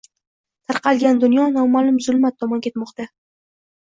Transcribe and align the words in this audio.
Tarqalgan 0.69 1.19
dunyo 1.23 1.43
noma'lum 1.57 1.99
zulmat 2.07 2.39
tomon 2.45 2.63
ketmoqda 2.69 3.07